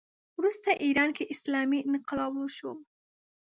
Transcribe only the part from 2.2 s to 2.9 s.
وشو